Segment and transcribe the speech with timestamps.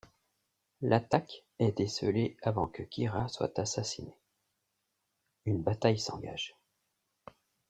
[0.81, 4.17] L'attaque est décelée avant que Kira soit assassiné,
[5.45, 6.57] une bataille s'engage.